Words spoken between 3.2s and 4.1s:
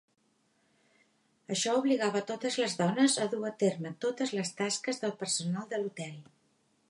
a dur a terme